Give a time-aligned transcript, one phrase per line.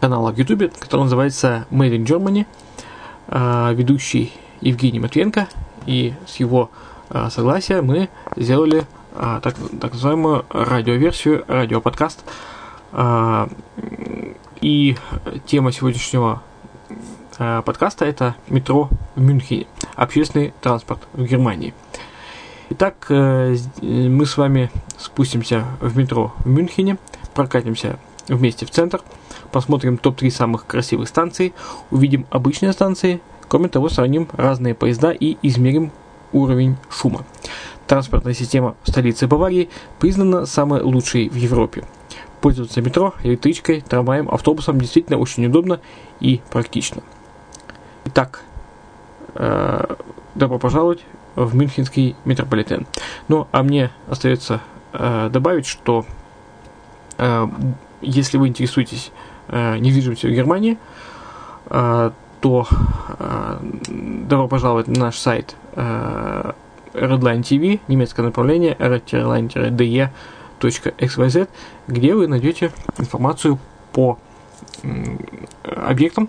[0.00, 2.46] канала в YouTube, который называется Made in Germany.
[3.28, 5.48] Э, ведущий Евгений Матвенко.
[5.86, 6.70] И с его
[7.10, 8.84] э, согласия мы сделали
[9.14, 12.24] э, так, так называемую радиоверсию, радиоподкаст.
[14.60, 14.96] И
[15.44, 16.42] тема сегодняшнего
[17.36, 19.66] подкаста это метро в Мюнхене,
[19.96, 21.74] общественный транспорт в Германии.
[22.70, 26.96] Итак, мы с вами спустимся в метро в Мюнхене,
[27.34, 27.98] прокатимся
[28.28, 29.02] вместе в центр–
[29.52, 31.54] посмотрим топ-3 самых красивых станций,
[31.90, 35.92] увидим обычные станции, кроме того, сравним разные поезда и измерим
[36.32, 37.24] уровень шума.
[37.86, 41.84] Транспортная система в столице Баварии признана самой лучшей в Европе.
[42.40, 45.80] Пользоваться метро, электричкой, трамваем, автобусом действительно очень удобно
[46.20, 47.02] и практично.
[48.04, 48.42] Итак,
[49.34, 49.94] э,
[50.34, 51.00] добро пожаловать
[51.34, 52.86] в Мюнхенский метрополитен.
[53.28, 54.60] Ну, а мне остается
[54.92, 56.04] э, добавить, что
[57.18, 57.46] э,
[58.00, 59.12] если вы интересуетесь
[59.48, 60.78] недвижимостью в Германии,
[61.70, 62.10] э,
[62.40, 62.66] то
[63.18, 63.58] э,
[63.88, 66.52] добро пожаловать на наш сайт э,
[66.92, 71.48] Redline TV, немецкое направление redline-de.xyz,
[71.86, 73.58] где вы найдете информацию
[73.92, 74.18] по
[74.82, 74.88] э,
[75.64, 76.28] объектам,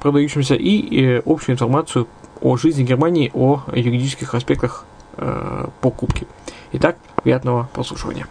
[0.00, 2.08] продающимся, и э, общую информацию
[2.40, 4.84] о жизни Германии, о юридических аспектах
[5.16, 6.26] э, покупки.
[6.72, 8.26] Итак, приятного прослушивания.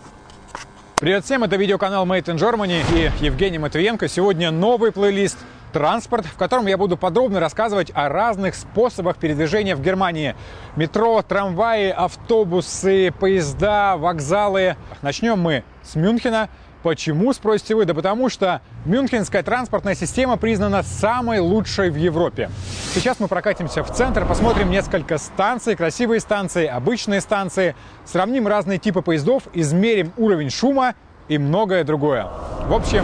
[0.97, 4.07] Привет всем, это видеоканал Made in Germany и Евгений Матвиенко.
[4.07, 5.37] Сегодня новый плейлист
[5.73, 10.37] «Транспорт», в котором я буду подробно рассказывать о разных способах передвижения в Германии.
[10.77, 14.77] Метро, трамваи, автобусы, поезда, вокзалы.
[15.01, 16.47] Начнем мы с Мюнхена.
[16.85, 17.85] Почему, спросите вы?
[17.85, 22.51] Да потому что Мюнхенская транспортная система признана самой лучшей в Европе.
[22.93, 29.01] Сейчас мы прокатимся в центр, посмотрим несколько станций, красивые станции, обычные станции, сравним разные типы
[29.01, 30.93] поездов, измерим уровень шума
[31.27, 32.27] и многое другое.
[32.67, 33.03] В общем,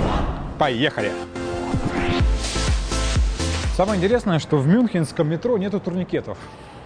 [0.59, 1.11] поехали!
[3.75, 6.37] Самое интересное, что в мюнхенском метро нету турникетов.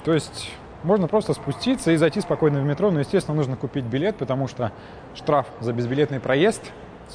[0.05, 0.49] То есть
[0.85, 4.71] можно просто спуститься и зайти спокойно в метро, но, естественно, нужно купить билет, потому что
[5.13, 6.61] штраф за безбилетный проезд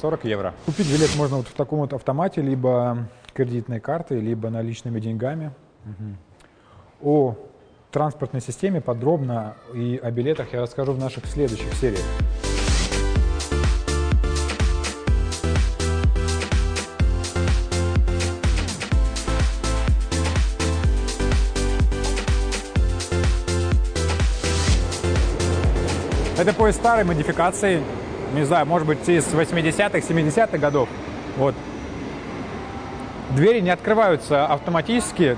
[0.01, 0.53] 40 евро.
[0.65, 5.51] Купить билет можно вот в таком вот автомате, либо кредитной картой, либо наличными деньгами.
[5.85, 7.09] Угу.
[7.09, 7.35] О
[7.91, 12.05] транспортной системе подробно и о билетах я расскажу в наших следующих сериях.
[26.41, 27.83] Это поезд старой модификации,
[28.33, 30.89] не знаю, может быть, из 80-х, 70-х годов.
[31.37, 31.53] Вот.
[33.29, 35.37] Двери не открываются автоматически.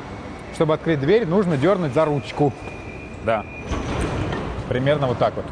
[0.56, 2.54] Чтобы открыть дверь, нужно дернуть за ручку.
[3.26, 3.46] Да.
[4.70, 5.46] Примерно вот так вот.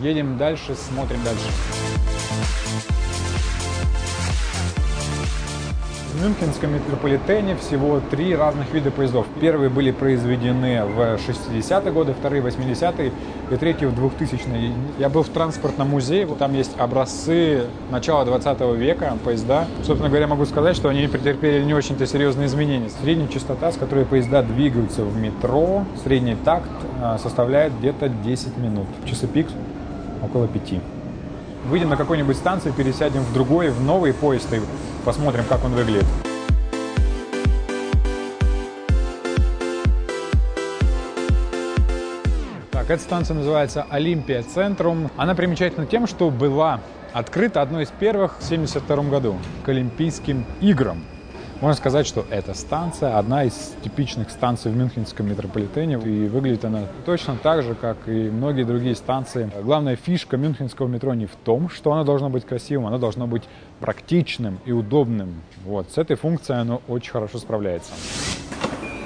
[0.00, 1.50] Едем дальше, смотрим дальше.
[6.14, 9.26] В Мюнхенском метрополитене всего три разных вида поездов.
[9.42, 13.12] Первые были произведены в 60-е годы, вторые в 80-е
[13.50, 14.72] и третьи в 2000-е.
[14.98, 19.66] Я был в транспортном музее, там есть образцы начала 20 века, поезда.
[19.84, 22.88] Собственно говоря, могу сказать, что они претерпели не очень-то серьезные изменения.
[23.02, 26.70] Средняя частота, с которой поезда двигаются в метро, средний такт
[27.02, 28.86] а, составляет где-то 10 минут.
[29.04, 29.48] Часы пик
[30.22, 30.80] около 5
[31.68, 34.60] выйдем на какой-нибудь станции, пересядем в другой, в новый поезд и
[35.04, 36.06] посмотрим, как он выглядит.
[42.70, 45.10] Так, эта станция называется Олимпия Центрум.
[45.16, 46.80] Она примечательна тем, что была
[47.12, 51.02] открыта одной из первых в 1972 году к Олимпийским играм.
[51.60, 56.82] Можно сказать, что эта станция одна из типичных станций в Мюнхенском метрополитене, и выглядит она
[57.04, 59.50] точно так же, как и многие другие станции.
[59.62, 63.42] Главная фишка мюнхенского метро не в том, что оно должно быть красивым, оно должно быть
[63.80, 65.42] практичным и удобным.
[65.64, 67.90] Вот, с этой функцией оно очень хорошо справляется.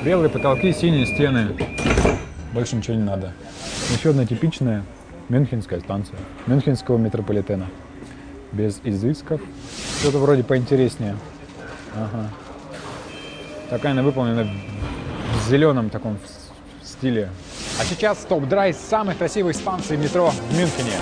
[0.05, 1.57] Белые потолки, синие стены.
[2.53, 3.33] Больше ничего не надо.
[3.97, 4.85] Еще одна типичная
[5.31, 7.67] мюнхенская станция мюнхенского метрополитена.
[8.53, 9.41] Без изысков.
[10.01, 11.17] Что-то вроде поинтереснее.
[11.95, 12.29] Ага.
[13.73, 14.47] Такая она выполнена
[15.33, 16.19] в зеленом таком
[16.85, 17.31] стиле.
[17.81, 20.93] А сейчас топ-драйв самых красивых станций метро в Мюнхене.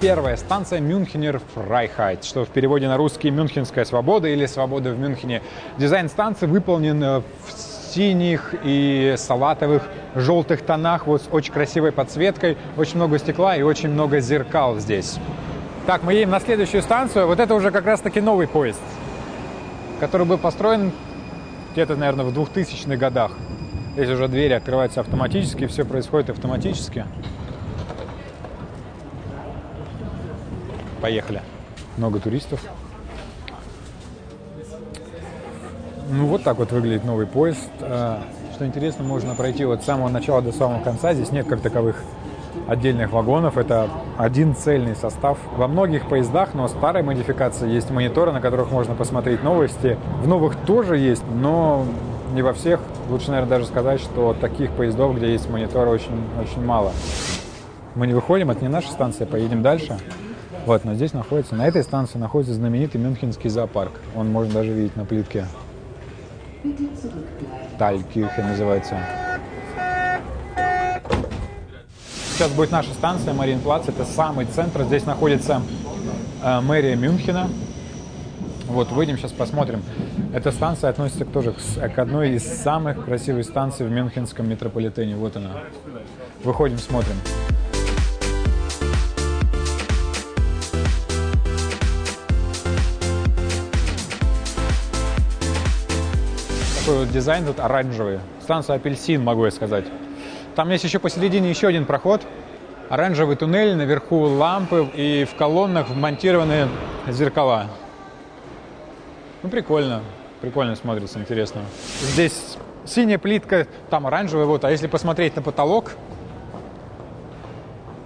[0.00, 5.42] Первая станция Münchner Freiheit, что в переводе на русский «Мюнхенская свобода» или «Свобода в Мюнхене».
[5.76, 7.52] Дизайн станции выполнен э, в
[7.90, 9.82] синих и салатовых,
[10.14, 15.18] желтых тонах, вот с очень красивой подсветкой, очень много стекла и очень много зеркал здесь.
[15.86, 17.26] Так, мы едем на следующую станцию.
[17.26, 18.80] Вот это уже как раз-таки новый поезд,
[19.98, 20.92] который был построен
[21.72, 23.32] где-то, наверное, в 2000-х годах.
[23.94, 27.04] Здесь уже двери открываются автоматически, все происходит автоматически.
[31.00, 31.42] Поехали.
[31.96, 32.60] Много туристов.
[36.12, 37.70] Ну, вот так вот выглядит новый поезд.
[37.80, 38.24] А,
[38.54, 41.14] что интересно, можно пройти от самого начала до самого конца.
[41.14, 42.02] Здесь нет как таковых
[42.66, 43.56] отдельных вагонов.
[43.56, 43.88] Это
[44.18, 45.38] один цельный состав.
[45.56, 49.96] Во многих поездах, но старой модификации есть мониторы, на которых можно посмотреть новости.
[50.20, 51.84] В новых тоже есть, но
[52.34, 52.80] не во всех.
[53.08, 56.90] Лучше, наверное, даже сказать, что таких поездов, где есть мониторы, очень, очень мало.
[57.94, 59.96] Мы не выходим, это не наша станция, поедем дальше.
[60.66, 63.92] Вот, но здесь находится, на этой станции находится знаменитый Мюнхенский зоопарк.
[64.16, 65.46] Он можно даже видеть на плитке.
[67.78, 68.96] Талькирхе называется.
[72.34, 73.88] Сейчас будет наша станция Мариенплац.
[73.88, 74.82] Это самый центр.
[74.84, 75.62] Здесь находится
[76.42, 77.48] э, мэрия Мюнхена.
[78.66, 79.82] Вот, выйдем, сейчас посмотрим.
[80.32, 85.16] Эта станция относится тоже к, к одной из самых красивых станций в Мюнхенском метрополитене.
[85.16, 85.50] Вот она.
[86.44, 87.16] Выходим, смотрим.
[97.12, 98.20] Дизайн тут оранжевый.
[98.42, 99.84] Станция апельсин, могу я сказать.
[100.54, 102.22] Там есть еще посередине еще один проход.
[102.88, 106.68] Оранжевый туннель, наверху лампы и в колоннах вмонтированы
[107.08, 107.66] зеркала.
[109.42, 110.02] Ну, прикольно.
[110.40, 111.62] Прикольно смотрится, интересно.
[112.00, 114.64] Здесь синяя плитка, там оранжевая, вот.
[114.64, 115.92] А если посмотреть на потолок,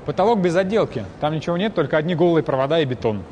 [0.04, 1.04] потолок без отделки.
[1.20, 3.22] Там ничего нет, только одни голые провода и бетон.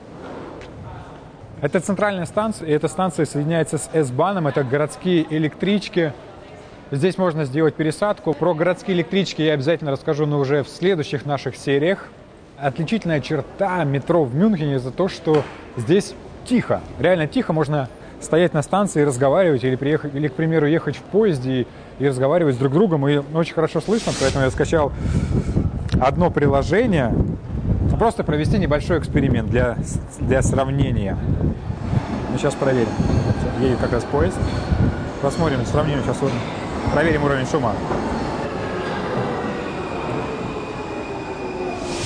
[1.62, 4.48] Это центральная станция, и эта станция соединяется с S-баном.
[4.48, 6.12] Это городские электрички.
[6.90, 8.34] Здесь можно сделать пересадку.
[8.34, 12.08] Про городские электрички я обязательно расскажу, но уже в следующих наших сериях.
[12.58, 15.44] Отличительная черта метро в Мюнхене за то, что
[15.76, 16.16] здесь
[16.46, 16.80] тихо.
[16.98, 17.88] Реально тихо, можно
[18.20, 21.66] стоять на станции и разговаривать, или, приехать, или к примеру, ехать в поезде и,
[22.00, 23.06] и разговаривать с друг другом.
[23.06, 24.90] И очень хорошо слышно, поэтому я скачал
[26.00, 27.14] одно приложение,
[27.98, 29.76] просто провести небольшой эксперимент для,
[30.20, 31.16] для сравнения.
[32.30, 32.88] Ну, сейчас проверим.
[33.60, 34.38] Едет как раз поезд.
[35.20, 36.18] Посмотрим, сравним сейчас,
[36.92, 37.74] проверим уровень шума.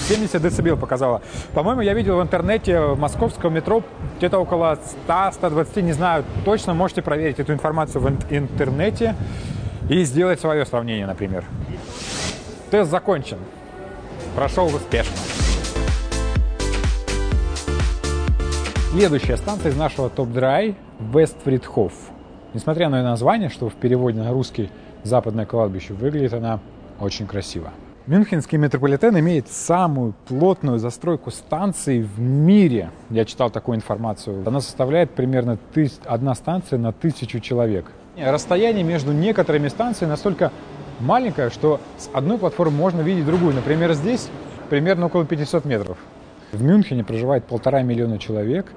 [0.08, 1.20] 70 децибел показала.
[1.52, 3.82] По-моему, я видел в интернете в московском метро
[4.18, 4.78] где-то около
[5.08, 9.16] 100-120, не знаю точно, можете проверить эту информацию в интернете
[9.88, 11.44] и сделать свое сравнение, например.
[12.70, 13.38] Тест закончен.
[14.36, 15.16] Прошел успешно.
[18.96, 20.74] Следующая станция из нашего топ-драй–
[21.12, 21.92] Вестфридхоф.
[22.54, 24.70] Несмотря на ее название, что в переводе на русский
[25.02, 26.60] «западное кладбище», выглядит она
[26.98, 27.72] очень красиво.
[28.06, 32.88] Мюнхенский метрополитен имеет самую плотную застройку станций в мире.
[33.10, 34.42] Я читал такую информацию.
[34.46, 37.92] Она составляет примерно тысяч, одна станция на тысячу человек.
[38.16, 40.52] Расстояние между некоторыми станциями настолько
[41.00, 43.54] маленькое, что с одной платформы можно видеть другую.
[43.54, 44.30] Например, здесь
[44.70, 45.98] примерно около 500 метров.
[46.56, 48.72] В Мюнхене проживает полтора миллиона человек,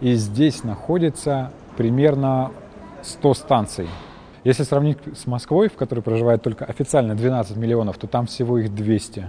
[0.00, 2.52] и здесь находится примерно
[3.02, 3.86] 100 станций.
[4.44, 8.74] Если сравнить с Москвой, в которой проживает только официально 12 миллионов, то там всего их
[8.74, 9.26] 200.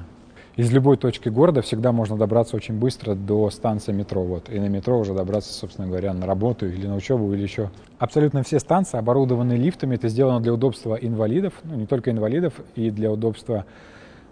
[0.56, 4.24] Из любой точки города всегда можно добраться очень быстро до станции метро.
[4.24, 4.50] Вот.
[4.50, 7.70] И на метро уже добраться, собственно говоря, на работу или на учебу или еще.
[7.98, 9.96] Абсолютно все станции оборудованы лифтами.
[9.96, 13.66] Это сделано для удобства инвалидов, ну не только инвалидов, и для удобства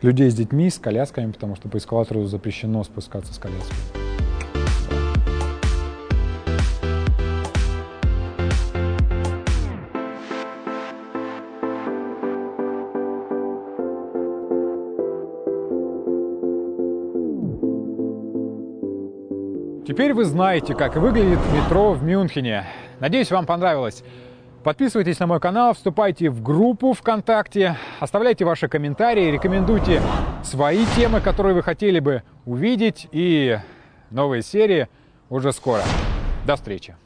[0.01, 3.75] людей с детьми, с колясками, потому что по эскалатору запрещено спускаться с коляской.
[19.87, 22.65] Теперь вы знаете, как выглядит метро в Мюнхене.
[22.99, 24.03] Надеюсь, вам понравилось.
[24.67, 30.01] Подписывайтесь на мой канал, вступайте в группу ВКонтакте, оставляйте ваши комментарии, рекомендуйте
[30.43, 33.07] свои темы, которые вы хотели бы увидеть.
[33.13, 33.57] И
[34.11, 34.89] новые серии
[35.29, 35.83] уже скоро.
[36.45, 36.97] До встречи!